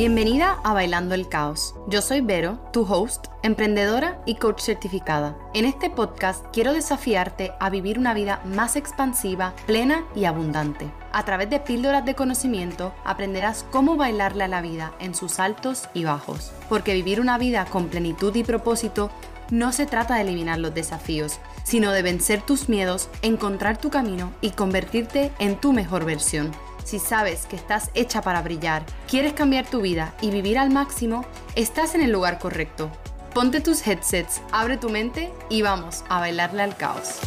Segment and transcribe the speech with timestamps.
[0.00, 1.74] Bienvenida a Bailando el Caos.
[1.86, 5.36] Yo soy Vero, tu host, emprendedora y coach certificada.
[5.52, 10.90] En este podcast quiero desafiarte a vivir una vida más expansiva, plena y abundante.
[11.12, 15.90] A través de píldoras de conocimiento aprenderás cómo bailarle a la vida en sus altos
[15.92, 16.50] y bajos.
[16.70, 19.10] Porque vivir una vida con plenitud y propósito
[19.50, 24.32] no se trata de eliminar los desafíos, sino de vencer tus miedos, encontrar tu camino
[24.40, 26.52] y convertirte en tu mejor versión.
[26.90, 31.24] Si sabes que estás hecha para brillar, quieres cambiar tu vida y vivir al máximo,
[31.54, 32.90] estás en el lugar correcto.
[33.32, 37.20] Ponte tus headsets, abre tu mente y vamos a bailarle al caos.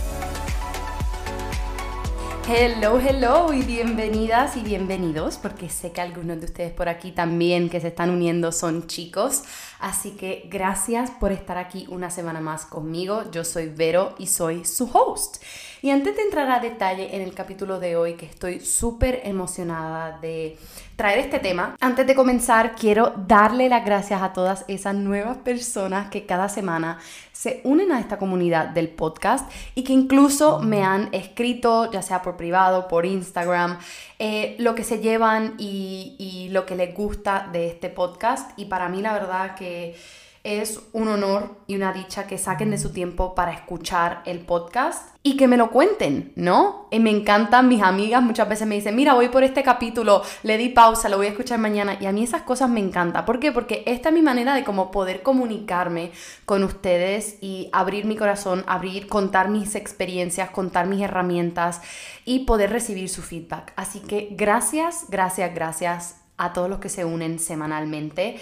[2.46, 7.70] Hello, hello y bienvenidas y bienvenidos, porque sé que algunos de ustedes por aquí también
[7.70, 9.44] que se están uniendo son chicos,
[9.80, 13.24] así que gracias por estar aquí una semana más conmigo.
[13.32, 15.42] Yo soy Vero y soy su host.
[15.82, 20.18] Y antes de entrar a detalle en el capítulo de hoy, que estoy súper emocionada
[20.20, 20.58] de
[20.96, 26.10] traer este tema, antes de comenzar quiero darle las gracias a todas esas nuevas personas
[26.10, 27.00] que cada semana
[27.32, 32.22] se unen a esta comunidad del podcast y que incluso me han escrito, ya sea
[32.22, 33.80] por privado, por Instagram,
[34.20, 38.52] eh, lo que se llevan y, y lo que les gusta de este podcast.
[38.58, 39.96] Y para mí la verdad que
[40.44, 45.16] es un honor y una dicha que saquen de su tiempo para escuchar el podcast
[45.24, 46.90] y que me lo cuenten, ¿no?
[46.92, 50.58] Y me encantan mis amigas, muchas veces me dicen, mira, voy por este capítulo, le
[50.58, 53.24] di pausa, lo voy a escuchar mañana y a mí esas cosas me encantan.
[53.24, 53.54] ¿Por qué?
[53.54, 56.12] Porque esta es mi manera de como poder comunicarme
[56.44, 61.82] con ustedes y abrir mi corazón, abrir, contar mis experiencias, contar mis herramientas
[62.26, 63.72] y poder recibir su feedback.
[63.78, 68.40] Así que gracias, gracias, gracias a todos los que se unen semanalmente.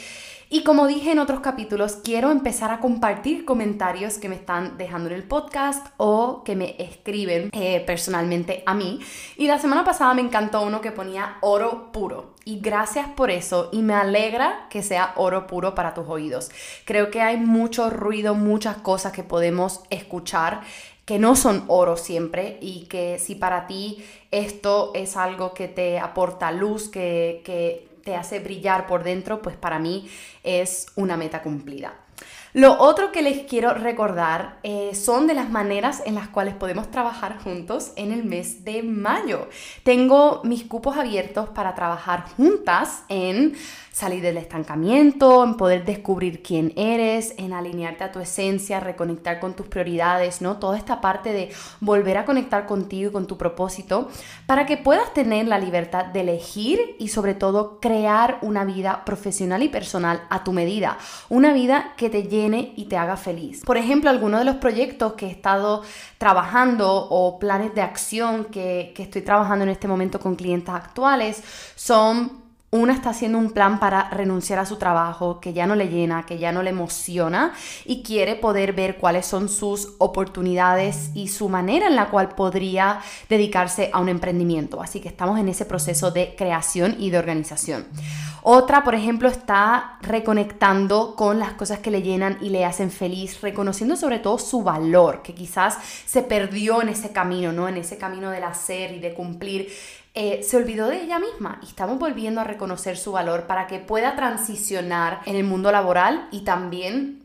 [0.53, 5.09] Y como dije en otros capítulos, quiero empezar a compartir comentarios que me están dejando
[5.09, 8.99] en el podcast o que me escriben eh, personalmente a mí.
[9.37, 12.35] Y la semana pasada me encantó uno que ponía oro puro.
[12.43, 16.51] Y gracias por eso y me alegra que sea oro puro para tus oídos.
[16.83, 20.63] Creo que hay mucho ruido, muchas cosas que podemos escuchar
[21.05, 25.97] que no son oro siempre y que si para ti esto es algo que te
[25.97, 30.09] aporta luz, que, que te hace brillar por dentro, pues para mí
[30.43, 31.93] es una meta cumplida.
[32.53, 36.91] Lo otro que les quiero recordar eh, son de las maneras en las cuales podemos
[36.91, 39.47] trabajar juntos en el mes de mayo.
[39.83, 43.55] Tengo mis cupos abiertos para trabajar juntas en
[43.91, 49.53] salir del estancamiento, en poder descubrir quién eres, en alinearte a tu esencia, reconectar con
[49.53, 50.57] tus prioridades, ¿no?
[50.57, 51.51] Toda esta parte de
[51.81, 54.09] volver a conectar contigo y con tu propósito
[54.45, 59.61] para que puedas tener la libertad de elegir y sobre todo crear una vida profesional
[59.61, 60.97] y personal a tu medida,
[61.29, 62.23] una vida que te
[62.75, 63.63] y te haga feliz.
[63.65, 65.83] Por ejemplo, algunos de los proyectos que he estado
[66.17, 71.43] trabajando o planes de acción que, que estoy trabajando en este momento con clientes actuales
[71.75, 72.40] son
[72.73, 76.25] una está haciendo un plan para renunciar a su trabajo que ya no le llena,
[76.25, 77.51] que ya no le emociona
[77.83, 83.01] y quiere poder ver cuáles son sus oportunidades y su manera en la cual podría
[83.27, 84.81] dedicarse a un emprendimiento.
[84.81, 87.85] Así que estamos en ese proceso de creación y de organización.
[88.43, 93.39] Otra, por ejemplo, está reconectando con las cosas que le llenan y le hacen feliz,
[93.41, 95.77] reconociendo sobre todo su valor, que quizás
[96.07, 97.67] se perdió en ese camino, ¿no?
[97.67, 99.67] En ese camino del hacer y de cumplir
[100.13, 103.79] eh, se olvidó de ella misma y estamos volviendo a reconocer su valor para que
[103.79, 107.20] pueda transicionar en el mundo laboral y también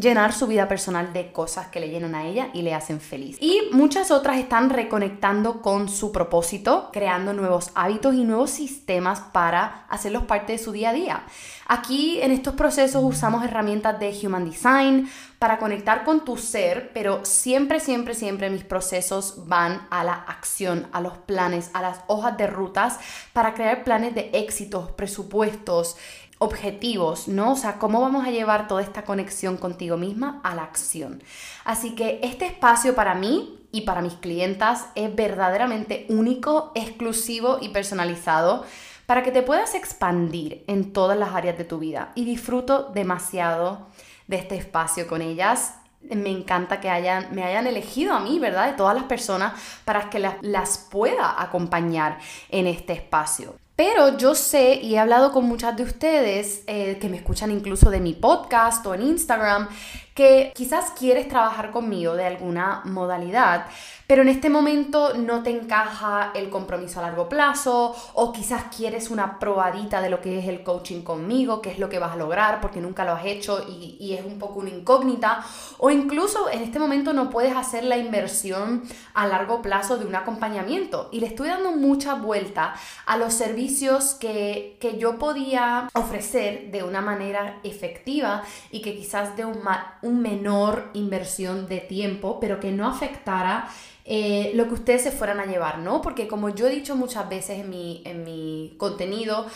[0.00, 3.36] llenar su vida personal de cosas que le llenan a ella y le hacen feliz.
[3.40, 9.84] Y muchas otras están reconectando con su propósito, creando nuevos hábitos y nuevos sistemas para
[9.88, 11.24] hacerlos parte de su día a día.
[11.66, 17.24] Aquí en estos procesos usamos herramientas de Human Design para conectar con tu ser, pero
[17.24, 22.36] siempre, siempre, siempre mis procesos van a la acción, a los planes, a las hojas
[22.36, 22.98] de rutas
[23.32, 25.96] para crear planes de éxitos, presupuestos,
[26.40, 27.52] objetivos, ¿no?
[27.52, 31.22] O sea, cómo vamos a llevar toda esta conexión contigo misma a la acción.
[31.64, 37.68] Así que este espacio para mí y para mis clientas es verdaderamente único, exclusivo y
[37.68, 38.64] personalizado
[39.04, 42.10] para que te puedas expandir en todas las áreas de tu vida.
[42.14, 43.88] Y disfruto demasiado
[44.26, 45.74] de este espacio con ellas.
[46.00, 48.68] Me encanta que hayan, me hayan elegido a mí, ¿verdad?
[48.68, 52.18] De todas las personas para que las, las pueda acompañar
[52.48, 53.56] en este espacio.
[53.80, 57.88] Pero yo sé y he hablado con muchas de ustedes eh, que me escuchan incluso
[57.88, 59.70] de mi podcast o en Instagram,
[60.12, 63.64] que quizás quieres trabajar conmigo de alguna modalidad,
[64.10, 69.08] pero en este momento no te encaja el compromiso a largo plazo o quizás quieres
[69.08, 72.16] una probadita de lo que es el coaching conmigo, qué es lo que vas a
[72.16, 75.44] lograr porque nunca lo has hecho y, es un poco una incógnita
[75.78, 78.82] o incluso en este momento no puedes hacer la inversión
[79.14, 81.08] a largo plazo de un acompañamiento.
[81.12, 82.74] Y le estoy dando mucha vuelta
[83.06, 88.42] a los servicios que, que yo podía ofrecer de una manera efectiva
[88.72, 89.60] y que quizás de un,
[90.02, 93.68] un menor inversión de tiempo, pero que no afectara
[94.12, 96.02] eh, lo que ustedes se fueran a llevar, ¿no?
[96.02, 99.46] Porque como yo he dicho muchas veces en mi, en mi contenido,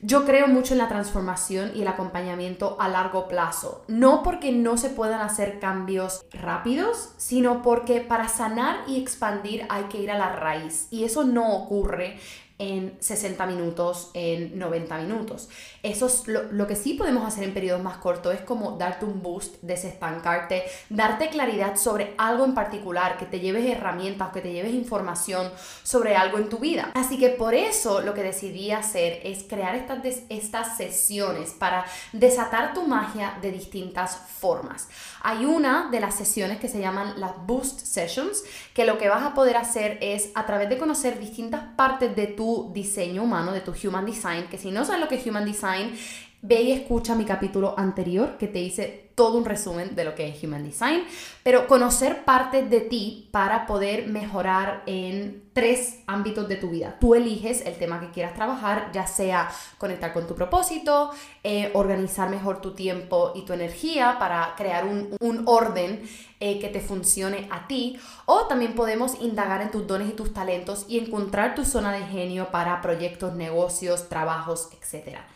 [0.00, 3.84] yo creo mucho en la transformación y el acompañamiento a largo plazo.
[3.86, 9.84] No porque no se puedan hacer cambios rápidos, sino porque para sanar y expandir hay
[9.84, 10.88] que ir a la raíz.
[10.90, 12.18] Y eso no ocurre
[12.58, 15.48] en 60 minutos, en 90 minutos.
[15.82, 19.22] Eso es lo, que sí podemos hacer en periodos más cortos es como darte un
[19.22, 24.74] boost, desestancarte, darte claridad sobre algo en particular, que te lleves herramientas, que te lleves
[24.74, 25.50] información
[25.82, 26.90] sobre algo en tu vida.
[26.94, 32.74] Así que por eso lo que decidí hacer es crear estas, estas sesiones para desatar
[32.74, 34.88] tu magia de distintas formas.
[35.22, 38.44] Hay una de las sesiones que se llaman las Boost Sessions,
[38.74, 42.26] que lo que vas a poder hacer es a través de conocer distintas partes de
[42.26, 45.44] tu diseño humano, de tu Human Design, que si no sabes lo que es Human
[45.44, 45.96] Design, time
[46.42, 50.28] ve y escucha mi capítulo anterior que te hice todo un resumen de lo que
[50.28, 51.04] es Human Design,
[51.42, 56.96] pero conocer partes de ti para poder mejorar en tres ámbitos de tu vida.
[56.98, 61.10] Tú eliges el tema que quieras trabajar, ya sea conectar con tu propósito,
[61.44, 65.10] eh, organizar mejor tu tiempo y tu energía para crear un,
[65.44, 66.02] orden
[66.38, 70.32] eh, que te funcione a ti, o también podemos indagar en tus dones y tus
[70.32, 75.26] talentos y encontrar tu zona de genio para proyectos, negocios, trabajos, etcétera.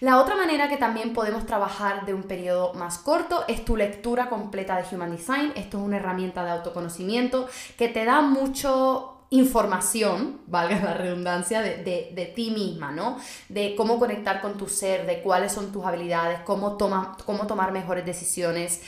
[0.00, 4.30] La otra manera que también podemos trabajar de un periodo más corto es tu lectura
[4.30, 5.52] completa de Human Design.
[5.56, 12.12] Esto es una herramienta de autoconocimiento que te da mucho información, valga la redundancia, de,
[12.14, 13.18] de, ti misma, ¿no?
[13.50, 17.70] De cómo conectar con tu ser, de cuáles son tus habilidades, cómo, toma, cómo tomar
[17.70, 18.80] mejores decisiones.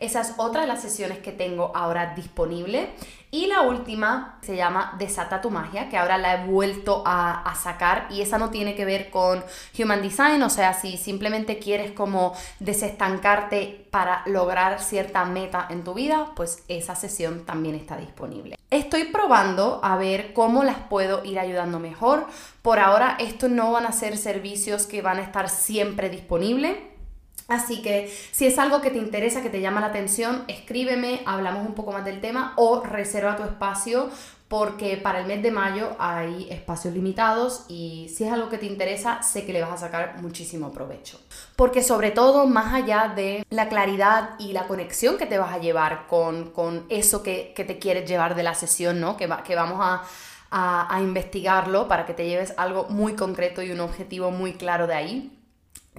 [0.00, 2.90] Esa es otra de las sesiones que tengo ahora disponible.
[3.32, 8.06] Y la última se llama Desata tu magia, que ahora la he vuelto a, sacar
[8.10, 9.44] y esa no tiene que ver con
[9.78, 15.92] Human Design, o sea, si simplemente quieres como desestancarte para lograr cierta meta en tu
[15.92, 18.56] vida, pues esa sesión también está disponible.
[18.70, 22.26] Estoy probando a ver cómo las puedo ir ayudando mejor.
[22.62, 26.76] Por ahora, estos no van a ser servicios que van a estar siempre disponibles
[27.50, 31.66] Así que si es algo que te interesa, que te llama la atención, escríbeme, hablamos
[31.66, 34.08] un poco más del tema o reserva tu espacio
[34.46, 38.66] porque para el mes de mayo hay espacios limitados y si es algo que te
[38.66, 41.20] interesa, sé que le vas a sacar muchísimo provecho.
[41.56, 45.58] Porque sobre todo, más allá de la claridad y la conexión que te vas a
[45.58, 46.52] llevar con,
[46.88, 49.16] eso que, te quieres llevar de la sesión, ¿no?
[49.16, 50.02] Que, que vamos a,
[50.50, 54.94] a investigarlo para que te lleves algo muy concreto y un objetivo muy claro de
[54.94, 55.39] ahí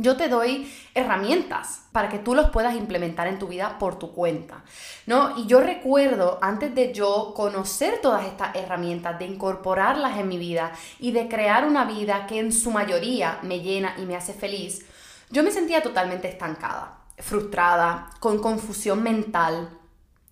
[0.02, 4.14] yo te doy herramientas para que tú los puedas implementar en tu vida por tu
[4.14, 4.64] cuenta,
[5.06, 5.38] ¿no?
[5.38, 10.72] Y yo recuerdo, antes de yo conocer todas estas herramientas, de incorporarlas en mi vida
[11.00, 14.86] y de crear una vida que en su mayoría me llena y me hace feliz,
[15.30, 19.70] yo me sentía totalmente estancada, frustrada, con confusión mental,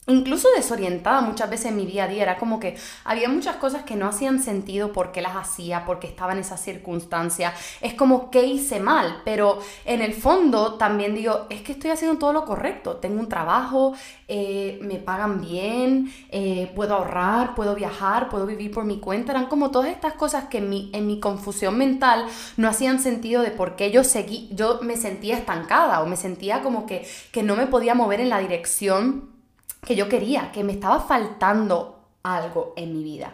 [0.07, 2.23] incluso desorientada muchas veces en mi día a día.
[2.23, 6.07] Era como que había muchas cosas que no hacían sentido por qué las hacía, porque
[6.07, 7.53] estaba en esa circunstancia.
[7.81, 12.17] Es como que hice mal, pero en el fondo también digo, es que estoy haciendo
[12.17, 12.97] todo lo correcto.
[12.97, 13.93] Tengo un trabajo,
[14.27, 19.31] eh, me pagan bien, eh, puedo ahorrar, puedo viajar, puedo vivir por mi cuenta.
[19.31, 22.25] Eran como todas estas cosas que en mi, en mi confusión mental
[22.57, 26.61] no hacían sentido de por qué yo seguí, yo me sentía estancada o me sentía
[26.61, 29.38] como que, que no me podía mover en la dirección
[29.85, 33.33] que yo quería, que me estaba faltando algo en mi vida.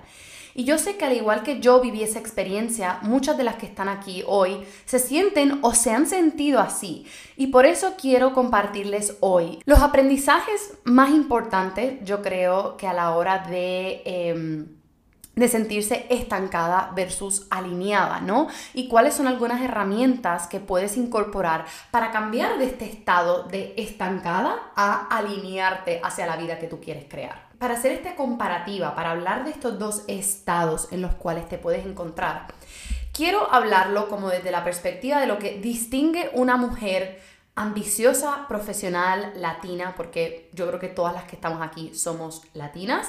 [0.58, 3.66] Y yo sé que al igual que yo viví esa experiencia, muchas de las que
[3.66, 7.06] están aquí hoy se sienten o se han sentido así.
[7.36, 13.16] Y por eso quiero compartirles hoy los aprendizajes más importantes, yo creo que a la
[13.16, 14.02] hora de...
[14.06, 14.85] Em,
[15.36, 18.48] de sentirse estancada versus alineada, ¿no?
[18.74, 24.72] Y cuáles son algunas herramientas que puedes incorporar para cambiar de este estado de estancada
[24.76, 27.46] a alinearte hacia la vida que tú quieres crear.
[27.60, 31.86] Para hacer esta comparativa, para hablar de estos dos estados en los cuales te puedes
[31.86, 32.48] encontrar,
[33.14, 37.22] quiero hablarlo como desde la perspectiva de lo que distingue una mujer
[37.56, 43.08] ambiciosa, profesional, latina, porque yo creo que todas las que estamos aquí somos latinas,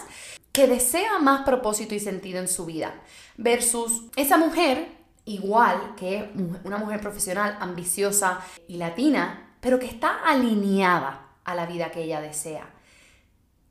[0.53, 2.95] que desea más propósito y sentido en su vida,
[3.37, 4.89] versus esa mujer
[5.25, 6.31] igual que
[6.65, 12.21] una mujer profesional, ambiciosa y latina, pero que está alineada a la vida que ella
[12.21, 12.71] desea.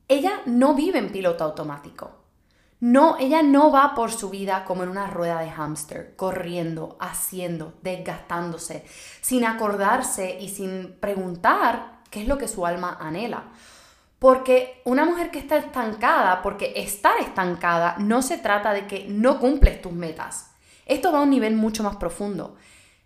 [0.07, 2.24] Ella no vive en piloto automático.
[2.81, 7.73] No, ella no va por su vida como en una rueda de hámster, corriendo, haciendo,
[7.81, 8.85] desgastándose,
[9.21, 13.45] sin acordarse y sin preguntar qué es lo que su alma anhela.
[14.19, 19.39] Porque una mujer que está estancada, porque estar estancada no se trata de que no
[19.39, 20.51] cumples tus metas.
[20.85, 22.55] Esto va a un nivel mucho más profundo.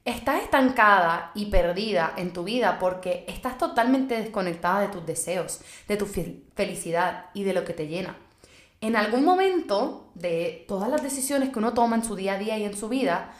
[0.04, 5.98] Estás estancada y perdida en tu vida porque estás totalmente desconectada de tus deseos, de
[5.98, 8.16] tu felicidad y de lo que te llena.
[8.82, 12.58] En algún momento de todas las decisiones que uno toma en su día a día
[12.58, 13.34] y en su vida,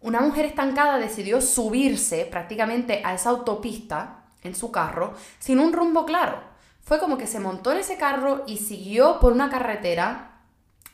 [0.00, 6.04] una mujer estancada decidió subirse prácticamente a esa autopista en su carro sin un rumbo
[6.04, 6.40] claro.
[6.82, 10.30] Fue como que se montó en ese carro y siguió por una carretera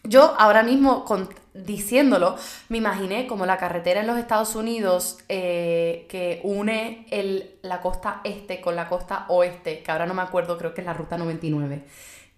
[0.08, 1.04] yo ahora mismo
[1.52, 2.36] diciéndolo,
[2.68, 7.06] me imaginé como la carretera en los Estados Unidos eh, que une
[7.62, 10.86] la costa este con la costa oeste, que ahora no me acuerdo, creo que es
[10.86, 11.82] la ruta 99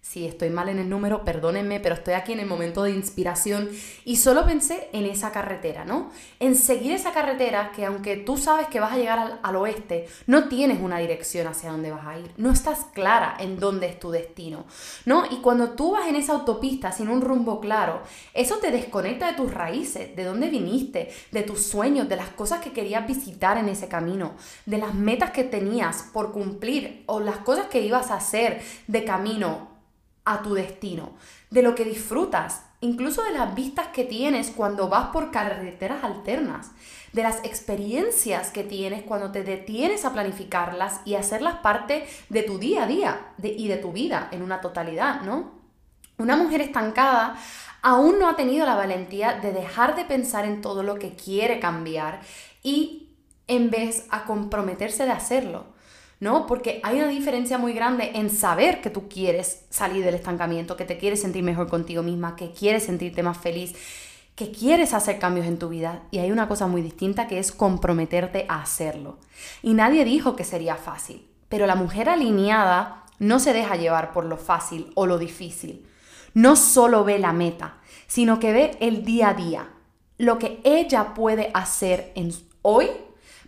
[0.01, 3.69] si estoy mal en el número, perdónenme, pero estoy aquí en el momento de inspiración
[4.07, 6.11] y solo pensé en esa carretera, ¿no?
[6.41, 10.49] En seguir esa carretera que aunque tú sabes que vas a llegar al, oeste, no
[10.49, 14.11] tienes una dirección hacia dónde vas a ir, no estás clara en dónde es tu
[14.11, 14.65] destino,
[15.05, 15.25] ¿no?
[15.31, 18.01] Y cuando tú vas en esa autopista sin un rumbo claro,
[18.33, 22.61] eso te desconecta de tus raíces, de dónde viniste, de tus sueños, de las cosas
[22.61, 27.39] que querías visitar en ese camino, de las metas que tenías por cumplir o las
[27.39, 29.68] cosas que ibas a hacer de camino
[30.33, 31.13] a tu destino,
[31.51, 36.71] de lo que disfrutas, incluso de las vistas que tienes cuando vas por carreteras alternas,
[37.13, 42.59] de las experiencias que tienes cuando te detienes a planificarlas y hacerlas parte de tu
[42.59, 45.53] día a día y de tu vida en una totalidad, ¿no?
[46.19, 47.37] Una mujer estancada
[47.81, 51.61] aún no ha tenido la valentía de dejar de pensar en todo lo que quiere
[51.61, 52.21] cambiar
[52.63, 53.09] y
[53.47, 55.78] en vez a comprometerse de hacerlo.
[56.21, 56.47] ¿No?
[56.47, 60.85] Porque hay una diferencia muy grande en saber que tú quieres salir del estancamiento, que
[60.85, 63.75] te quieres sentir mejor contigo misma, que quieres sentirte más feliz,
[64.35, 66.03] que quieres hacer cambios en tu vida.
[66.11, 69.19] Y hay una cosa muy distinta que es comprometerte a hacerlo.
[69.63, 74.25] Y nadie dijo que sería fácil, pero la mujer alineada no se deja llevar por
[74.25, 75.87] lo fácil o lo difícil.
[76.35, 79.69] No solo ve la meta, sino que ve el día a día,
[80.19, 82.33] lo que ella puede hacer en
[82.63, 82.89] hoy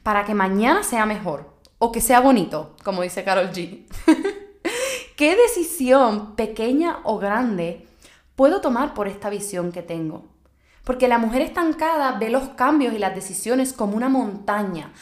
[0.02, 3.86] para que mañana sea mejor o que sea bonito, como dice Carol G.
[5.16, 7.88] ¿Qué decisión, pequeña o grande,
[8.36, 10.26] puedo tomar por esta visión que tengo?
[10.84, 14.92] Porque la mujer estancada ve los cambios y las decisiones como una montaña,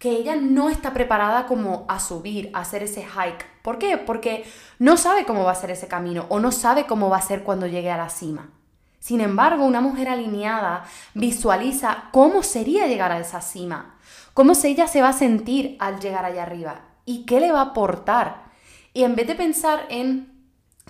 [0.00, 3.46] que ella no está preparada como a subir, a hacer ese hike.
[3.62, 3.96] ¿Por qué?
[3.96, 4.44] Porque
[4.80, 7.44] no sabe cómo va a ser ese camino o no sabe cómo va a ser
[7.44, 8.50] cuando llegue a la cima.
[8.98, 13.94] Sin embargo, una mujer alineada visualiza cómo sería llegar a esa cima,
[14.36, 17.70] cómo ella se va a sentir al llegar allá arriba y qué le va a
[17.70, 18.52] aportar.
[18.92, 20.30] Y en vez de pensar en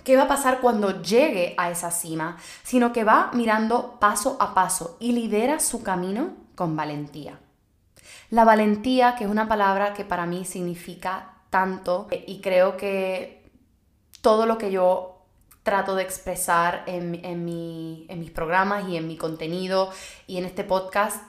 [0.03, 4.53] qué va a pasar cuando llegue a esa cima, sino que va mirando paso a
[4.53, 7.39] paso y lidera su camino con valentía.
[8.31, 13.49] La valentía, que es una palabra que para mí significa tanto y creo que
[14.19, 15.21] todo lo que yo
[15.63, 19.89] trato de expresar en, en mis programas y en mi contenido
[20.27, 21.23] y en este podcast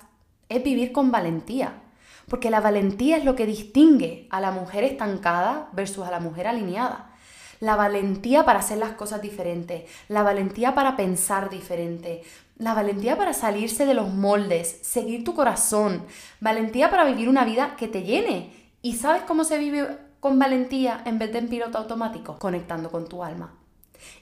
[0.48, 1.84] es vivir con valentía.
[2.28, 6.46] Porque la valentía es lo que distingue a la mujer estancada versus a la mujer
[6.46, 7.12] alineada.
[7.60, 12.22] La valentía para hacer las cosas diferentes, la valentía para pensar diferente,
[12.56, 16.04] la valentía para salirse de los moldes, seguir tu corazón,
[16.40, 18.52] valentía para vivir una vida que te llene.
[18.80, 22.38] ¿Y sabes cómo se vive con valentía en vez de en piloto automático?
[22.38, 23.54] Conectando con tu alma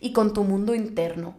[0.01, 1.35] y con tu mundo interno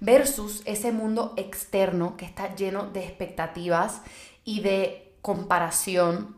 [0.00, 4.02] versus ese mundo externo que está lleno de expectativas
[4.44, 6.36] y de comparación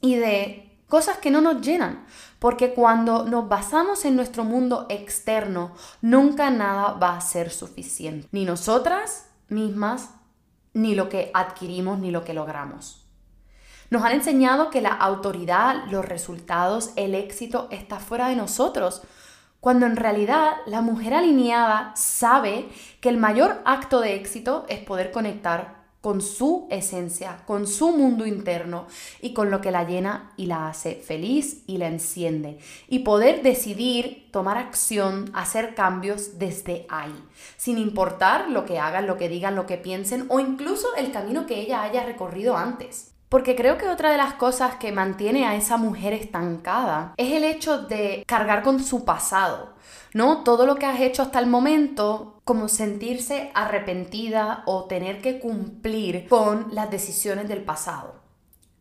[0.00, 2.06] y de cosas que no nos llenan.
[2.38, 8.26] Porque cuando nos basamos en nuestro mundo externo, nunca nada va a ser suficiente.
[8.32, 10.08] Ni nosotras mismas,
[10.72, 13.06] ni lo que adquirimos, ni lo que logramos.
[13.90, 19.02] Nos han enseñado que la autoridad, los resultados, el éxito está fuera de nosotros,
[19.60, 22.70] cuando en realidad la mujer alineada sabe
[23.02, 28.26] que el mayor acto de éxito es poder conectar con su esencia, con su mundo
[28.26, 28.86] interno
[29.22, 32.58] y con lo que la llena y la hace feliz y la enciende.
[32.88, 37.14] Y poder decidir, tomar acción, hacer cambios desde ahí,
[37.56, 41.46] sin importar lo que hagan, lo que digan, lo que piensen o incluso el camino
[41.46, 43.14] que ella haya recorrido antes.
[43.30, 47.44] Porque creo que otra de las cosas que mantiene a esa mujer estancada es el
[47.44, 49.72] hecho de cargar con su pasado.
[50.14, 50.44] ¿no?
[50.44, 56.28] Todo lo que has hecho hasta el momento, como sentirse arrepentida o tener que cumplir
[56.28, 58.22] con las decisiones del pasado.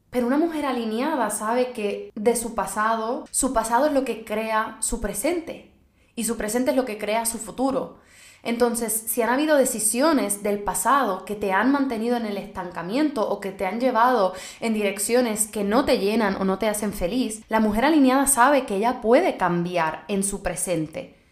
[0.10, 4.78] Pero una mujer alineada sabe que de su pasado, su pasado es lo que crea
[4.80, 5.72] su presente
[6.16, 7.98] y su presente es lo que crea su futuro.
[8.44, 13.40] Entonces, si han habido decisiones del pasado que te han mantenido en el estancamiento o
[13.40, 17.42] que te han llevado en direcciones que no te llenan o no te hacen feliz,
[17.48, 21.23] la mujer alineada sabe que ella puede cambiar en su presente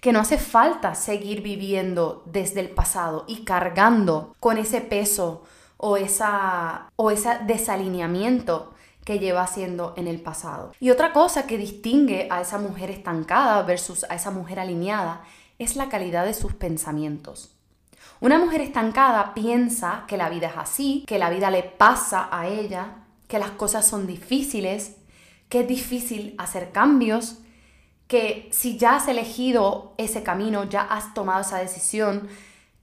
[0.00, 5.44] que no hace falta seguir viviendo desde el pasado y cargando con ese peso
[5.76, 8.72] o esa o ese desalineamiento
[9.04, 10.72] que lleva haciendo en el pasado.
[10.80, 15.22] Y otra cosa que distingue a esa mujer estancada versus a esa mujer alineada
[15.58, 17.54] es la calidad de sus pensamientos.
[18.20, 22.46] Una mujer estancada piensa que la vida es así, que la vida le pasa a
[22.48, 24.96] ella, que las cosas son difíciles,
[25.48, 27.38] que es difícil hacer cambios,
[28.10, 32.28] que si ya has elegido ese camino, ya has tomado esa decisión,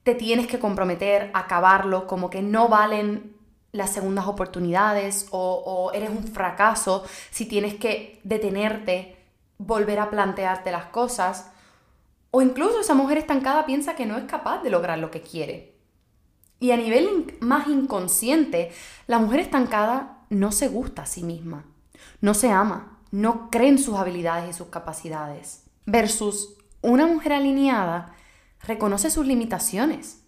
[0.02, 3.36] te tienes que comprometer a acabarlo, como que no valen
[3.70, 9.18] las segundas oportunidades o, eres un fracaso si tienes que detenerte,
[9.58, 11.50] volver a plantearte las cosas
[12.30, 15.74] o incluso esa mujer estancada piensa que no es capaz de lograr lo que quiere.
[16.58, 18.72] Y a nivel más inconsciente,
[19.06, 21.66] la mujer estancada no se gusta a sí misma,
[22.22, 25.64] no se ama, no cree en sus habilidades y sus capacidades.
[25.86, 28.14] Versus una mujer alineada
[28.62, 30.24] reconoce sus limitaciones.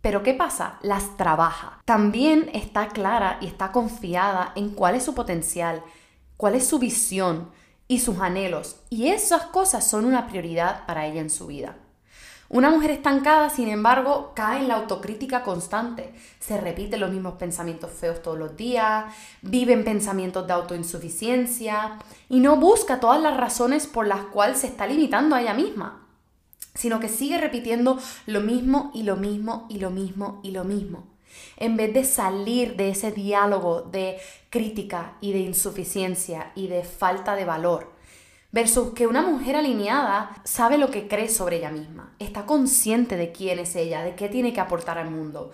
[0.00, 0.78] Pero ¿qué pasa?
[0.82, 1.80] Las trabaja.
[1.84, 5.82] También está clara y está confiada en cuál es su potencial,
[6.36, 7.50] cuál es su visión,
[7.88, 8.76] y sus anhelos.
[8.90, 11.76] Y esas cosas son una prioridad para ella en su vida.
[12.54, 16.14] Una mujer estancada, sin embargo, cae en la autocrítica constante.
[16.38, 19.06] Se repite los mismos pensamientos feos todos los días,
[19.42, 24.68] vive en pensamientos de autoinsuficiencia y no busca todas las razones por las cuales se
[24.68, 26.06] está limitando a ella misma,
[26.76, 31.08] sino que sigue repitiendo lo mismo y lo mismo y lo mismo y lo mismo.
[31.56, 34.18] En vez de salir de ese diálogo de
[34.48, 37.93] crítica y de insuficiencia y de falta de valor,
[38.54, 43.32] versus que una mujer alineada sabe lo que cree sobre ella misma, está consciente de
[43.32, 45.50] quién es ella, de qué tiene que aportar al mundo,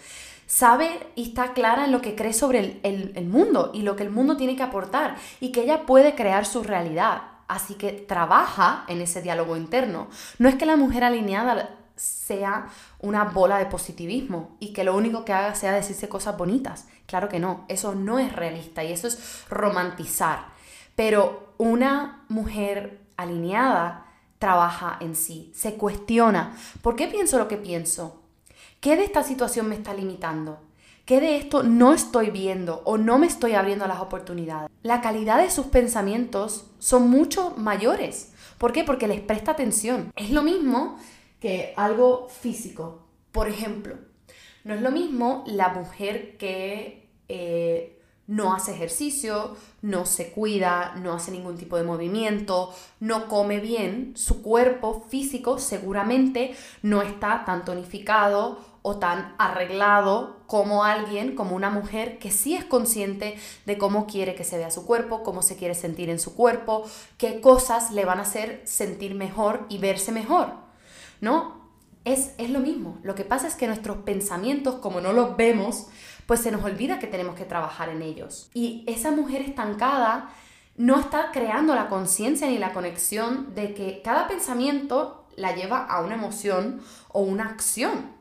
[0.46, 4.10] sabe y está clara en lo que cree sobre el, mundo y lo que el
[4.10, 7.22] mundo tiene que aportar y que ella puede crear su realidad.
[7.48, 10.08] Así que trabaja en ese diálogo interno.
[10.38, 12.68] No es que la mujer alineada sea
[13.00, 16.86] una bola de positivismo y que lo único que haga sea decirse cosas bonitas.
[17.06, 20.48] Claro que no, eso no es realista y eso es romantizar.
[20.94, 24.06] Pero una mujer alineada
[24.38, 28.22] trabaja en sí, se cuestiona, ¿por qué pienso lo que pienso?
[28.80, 30.58] ¿Qué de esta situación me está limitando?
[31.04, 34.70] ¿Qué de esto no estoy viendo o no me estoy abriendo a las oportunidades?
[34.82, 38.32] La calidad de sus pensamientos son mucho mayores.
[38.56, 38.82] ¿Por qué?
[38.82, 40.10] Porque les presta atención.
[40.16, 40.98] Es lo mismo
[41.40, 43.06] que algo físico.
[43.32, 43.96] Por ejemplo,
[44.64, 47.99] no es lo mismo la mujer que eh,
[48.30, 54.12] no hace ejercicio, no se cuida, no hace ningún tipo de movimiento, no come bien,
[54.14, 61.70] su cuerpo físico seguramente no está tan tonificado o tan arreglado como alguien, como una
[61.70, 65.56] mujer que sí es consciente de cómo quiere que se vea su cuerpo, cómo se
[65.56, 66.84] quiere sentir en su cuerpo,
[67.18, 70.70] qué cosas le van a hacer sentir mejor y verse mejor.
[71.20, 71.60] ¿no?
[72.04, 72.98] Es, es lo mismo.
[73.02, 75.88] Lo que pasa es que nuestros pensamientos, como no los vemos,
[76.26, 78.50] pues se nos olvida que tenemos que trabajar en ellos.
[78.54, 80.30] Y esa mujer estancada
[80.76, 86.02] no está creando la conciencia ni la conexión de que cada pensamiento la lleva a
[86.02, 88.12] una emoción o una acción,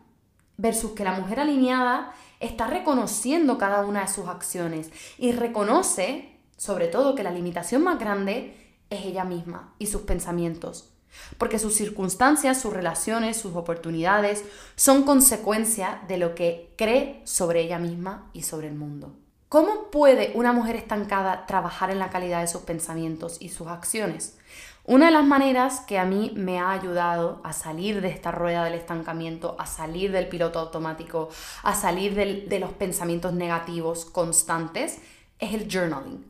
[0.58, 6.88] versus que la mujer alineada está reconociendo cada una de sus acciones y reconoce, sobre
[6.88, 8.56] todo, que la limitación más grande
[8.90, 10.94] es ella misma y sus pensamientos.
[11.38, 14.44] Porque sus circunstancias, sus relaciones, sus oportunidades
[14.76, 19.16] son consecuencia de lo que cree sobre ella misma y sobre el mundo.
[19.50, 24.38] ¿Cómo puede una mujer estancada trabajar en la calidad de sus pensamientos y sus acciones?
[24.86, 28.64] Una de las maneras que a mí me ha ayudado a salir de esta rueda
[28.64, 31.30] del estancamiento, a salir del piloto automático,
[31.64, 35.00] a salir de los pensamientos negativos constantes,
[35.40, 36.26] es el journaling.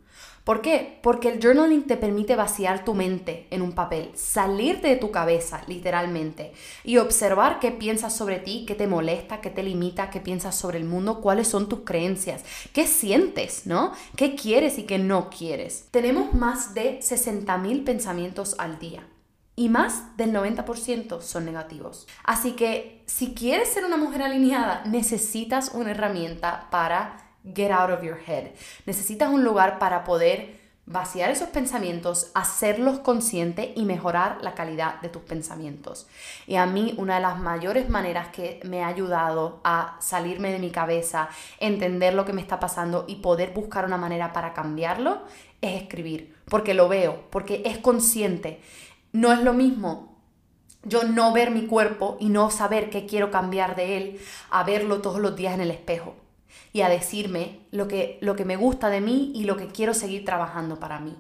[0.49, 0.97] ¿Por qué?
[1.03, 5.61] Porque el journaling te permite vaciar tu mente en un papel, salirte de tu cabeza,
[5.67, 10.55] literalmente, y observar qué piensas sobre ti, qué te molesta, qué te limita, qué piensas
[10.55, 13.91] sobre el mundo, cuáles son tus creencias, qué sientes, ¿no?
[14.15, 15.85] ¿Qué quieres y qué no quieres?
[15.91, 19.07] Tenemos más de 60.000 pensamientos al día
[19.55, 22.07] y más del 90% son negativos.
[22.23, 28.03] Así que si quieres ser una mujer alineada, necesitas una herramienta para get out of
[28.03, 28.51] your head.
[28.85, 35.09] Necesitas un lugar para poder vaciar esos pensamientos, hacerlos consciente y mejorar la calidad de
[35.09, 36.07] tus pensamientos.
[36.47, 40.57] Y a mí una de las mayores maneras que me ha ayudado a salirme de
[40.57, 45.21] mi cabeza, entender lo que me está pasando y poder buscar una manera para cambiarlo
[45.61, 48.59] es escribir, porque lo veo, porque es consciente.
[49.11, 50.17] No es lo mismo
[50.83, 55.01] yo no ver mi cuerpo y no saber qué quiero cambiar de él, a verlo
[55.01, 56.15] todos los días en el espejo
[56.73, 59.93] y a decirme lo que, lo que me gusta de mí y lo que quiero
[59.93, 61.15] seguir trabajando para mí.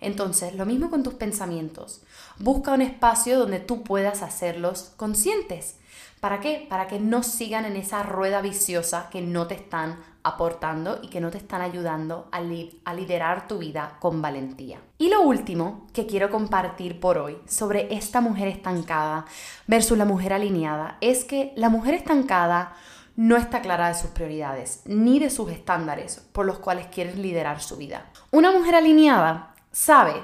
[0.00, 2.02] Entonces, lo mismo con tus pensamientos.
[2.38, 5.76] Busca un espacio donde tú puedas hacerlos conscientes.
[6.20, 6.66] ¿Para qué?
[6.68, 11.20] Para que no sigan en esa rueda viciosa que no te están aportando y que
[11.20, 12.38] no te están ayudando a,
[12.84, 14.80] a, liderar tu vida con valentía.
[14.98, 19.24] Y lo último que quiero compartir por hoy sobre esta mujer estancada
[19.66, 22.74] versus la mujer alineada es que la mujer estancada
[23.16, 27.62] no está clara de sus prioridades ni de sus estándares por los cuales quiere liderar
[27.62, 28.10] su vida.
[28.30, 30.14] Una mujer alineada sabe,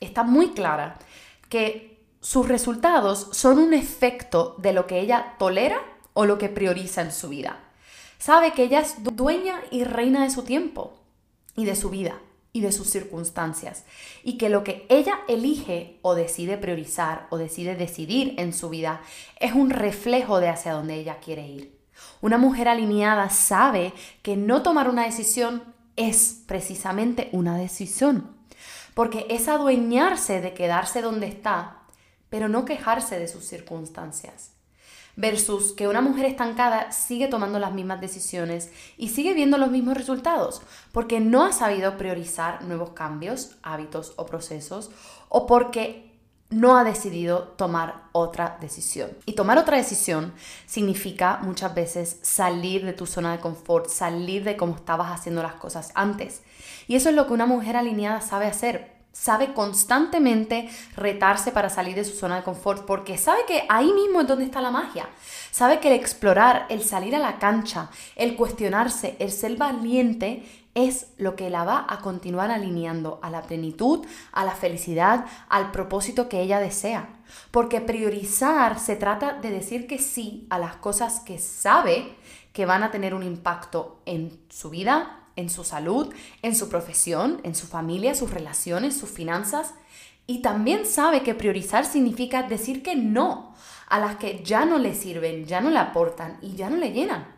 [0.00, 0.98] está muy clara,
[1.48, 5.80] que sus resultados son un efecto de lo que ella tolera
[6.12, 7.60] o lo que prioriza en su vida.
[8.18, 10.98] Sabe que ella es dueña y reina de su tiempo
[11.54, 12.18] y de su vida
[12.52, 13.84] y de sus circunstancias
[14.24, 19.02] y que lo que ella elige o decide priorizar o decide decidir en su vida
[19.38, 21.75] es un reflejo de hacia dónde ella quiere ir.
[22.26, 25.62] Una mujer alineada sabe que no tomar una decisión
[25.94, 28.36] es precisamente una decisión,
[28.94, 31.82] porque es adueñarse de quedarse donde está,
[32.28, 34.54] pero no quejarse de sus circunstancias
[35.14, 39.96] versus que una mujer estancada sigue tomando las mismas decisiones y sigue viendo los mismos
[39.96, 44.90] resultados, porque no ha sabido priorizar nuevos cambios, hábitos o procesos,
[45.28, 46.15] o porque
[46.50, 49.10] no ha decidido tomar otra decisión.
[49.26, 50.32] Y tomar otra decisión
[50.66, 55.54] significa muchas veces salir de tu zona de confort, salir de cómo estabas haciendo las
[55.54, 56.42] cosas antes.
[56.86, 61.96] Y eso es lo que una mujer alineada sabe hacer, sabe constantemente retarse para salir
[61.96, 65.08] de su zona de confort porque sabe que ahí mismo es donde está la magia.
[65.50, 70.44] Sabe que el explorar, el salir a la cancha, el cuestionarse, el ser valiente
[70.76, 75.72] es lo que la va a continuar alineando a la plenitud, a la felicidad, al
[75.72, 77.08] propósito que ella desea.
[77.50, 82.14] Porque priorizar se trata de decir que sí a las cosas que sabe
[82.52, 87.40] que van a tener un impacto en su vida, en su salud, en su profesión,
[87.42, 89.72] en su familia, sus relaciones, sus finanzas.
[90.26, 93.54] Y también sabe que priorizar significa decir que no
[93.88, 96.92] a las que ya no le sirven, ya no le aportan y ya no le
[96.92, 97.35] llenan.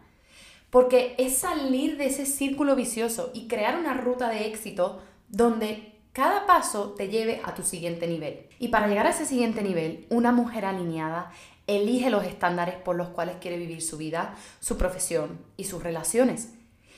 [0.71, 6.47] Porque es salir de ese círculo vicioso y crear una ruta de éxito donde cada
[6.47, 8.49] paso te lleve a tu siguiente nivel.
[8.59, 11.31] Y para llegar a ese siguiente nivel, una mujer alineada
[11.67, 16.55] elige los estándares por los cuales quiere vivir su vida, su profesión y sus relaciones.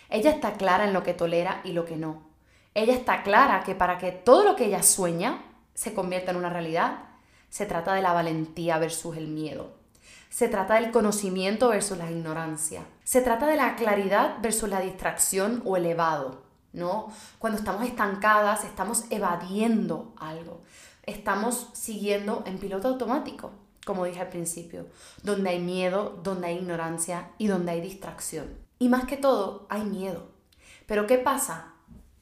[0.09, 2.23] Ella está clara en lo que tolera y lo que no.
[2.75, 6.51] Ella está clara que para que todo lo que ella sueña se convierta en una
[6.51, 7.05] realidad,
[7.49, 9.80] se trata de la valentía versus el miedo.
[10.31, 12.85] Se trata del conocimiento versus la ignorancia.
[13.03, 17.13] Se trata de la claridad versus la distracción o elevado, ¿no?
[17.41, 20.63] Cuando estamos estancadas, estamos evadiendo algo.
[21.03, 23.51] Estamos siguiendo en piloto automático,
[23.85, 24.87] como dije al principio,
[25.25, 28.47] donde hay miedo, donde hay ignorancia y donde hay distracción.
[28.79, 30.31] Y más que todo, hay miedo.
[30.87, 31.75] Pero ¿qué pasa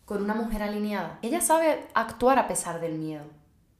[0.06, 1.18] con una mujer alineada?
[1.20, 3.26] Ella sabe actuar a pesar del miedo.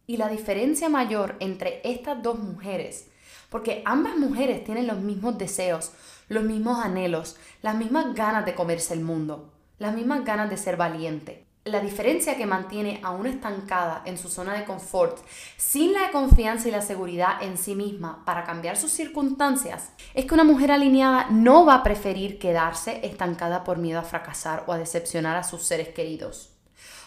[0.06, 3.08] Y la diferencia mayor entre estas dos mujeres,
[3.48, 5.92] porque ambas mujeres tienen los mismos deseos,
[6.28, 10.76] los mismos anhelos, las mismas ganas de comerse el mundo, las mismas ganas de ser
[10.76, 15.18] valiente la diferencia que mantiene a una estancada en su zona de confort,
[15.56, 20.34] sin la confianza y la seguridad en sí misma para cambiar sus circunstancias, es que
[20.34, 24.78] una mujer alineada no va a preferir quedarse estancada por miedo a fracasar o a
[24.78, 26.54] decepcionar a sus seres queridos.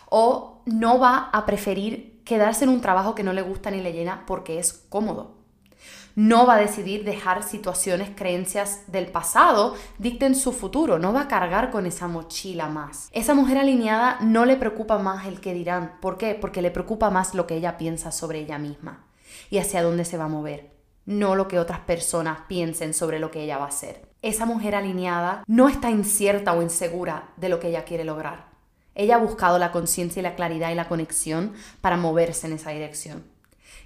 [0.09, 3.93] O no va a preferir quedarse en un trabajo que no le gusta ni le
[3.93, 5.40] llena porque es cómodo
[6.15, 11.27] no va a decidir dejar situaciones, creencias del pasado dicten su futuro, no va a
[11.27, 13.09] cargar con esa mochila más.
[13.11, 15.97] Esa mujer alineada no le preocupa más el que dirán.
[16.01, 16.35] ¿Por qué?
[16.35, 19.05] Porque le preocupa más lo que ella piensa sobre ella misma
[19.49, 20.71] y hacia dónde se va a mover,
[21.05, 24.09] no lo que otras personas piensen sobre lo que ella va a hacer.
[24.21, 28.51] Esa mujer alineada no está incierta o insegura de lo que ella quiere lograr.
[28.93, 32.71] Ella ha buscado la conciencia y la claridad y la conexión para moverse en esa
[32.71, 33.23] dirección.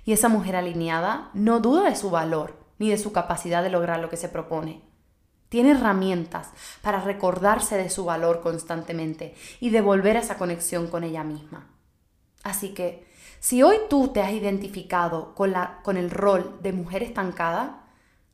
[0.06, 4.00] Y esa mujer alineada no duda de su valor ni de su capacidad de lograr
[4.00, 4.82] lo que se propone.
[5.50, 6.50] Tiene herramientas
[6.82, 11.70] para recordarse de su valor constantemente y devolver esa conexión con ella misma.
[12.44, 13.08] Así que,
[13.39, 17.84] si hoy tú te has identificado con, la, con el rol de mujer estancada,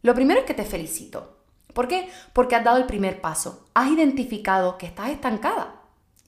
[0.02, 1.38] lo primero es que te felicito.
[1.74, 2.10] ¿Por qué?
[2.34, 3.68] Porque has dado el primer paso.
[3.74, 5.81] Has identificado que estás estancada.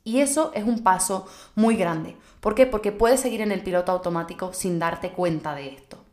[0.04, 2.18] Y eso es un paso muy grande.
[2.40, 2.66] ¿Por qué?
[2.66, 6.04] Porque puedes seguir en el piloto automático sin darte cuenta de esto.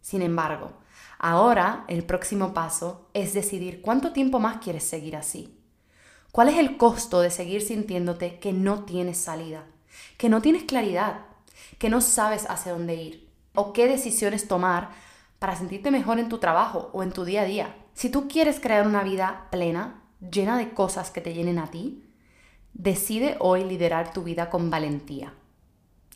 [0.00, 0.72] Sin embargo,
[1.18, 5.56] ahora el próximo paso es decidir cuánto tiempo más quieres seguir así.
[6.32, 9.64] ¿Cuál es el costo de seguir sintiéndote que no tienes salida,
[10.16, 11.22] que no tienes claridad,
[11.78, 14.90] que no sabes hacia dónde ir o qué decisiones tomar
[15.40, 17.76] para sentirte mejor en tu trabajo o en tu día a día.
[17.94, 22.04] Si tú quieres crear una vida plena, llena de cosas que te llenen a ti,
[22.74, 25.34] decide hoy liderar tu vida con valentía.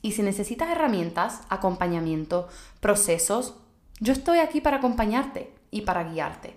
[0.02, 2.48] Y si necesitas herramientas, acompañamiento,
[2.80, 3.54] procesos,
[4.00, 6.56] yo estoy aquí para acompañarte y para guiarte.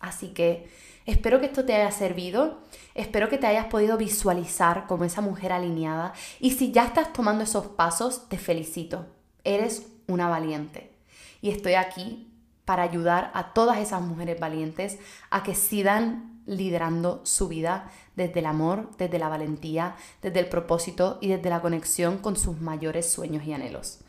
[0.00, 0.68] Así que
[1.06, 2.60] espero que esto te haya servido,
[2.94, 7.44] espero que te hayas podido visualizar como esa mujer alineada y si ya estás tomando
[7.44, 9.06] esos pasos, te felicito.
[9.42, 10.92] Eres una valiente.
[11.40, 12.32] Y estoy aquí
[12.64, 14.98] para ayudar a todas esas mujeres valientes
[15.30, 21.18] a que sigan liderando su vida desde el amor, desde la valentía, desde el propósito
[21.20, 24.00] y desde la conexión con sus mayores sueños y anhelos.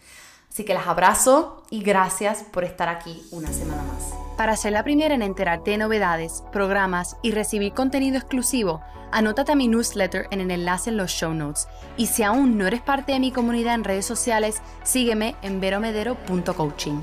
[0.50, 4.14] Así que las abrazo y gracias por estar aquí una semana más.
[4.36, 9.56] Para ser la primera en enterarte de novedades, programas y recibir contenido exclusivo, anótate a
[9.56, 11.68] mi newsletter en el enlace en los show notes.
[11.98, 17.02] Y si aún no eres parte de mi comunidad en redes sociales, sígueme en veromedero.coaching.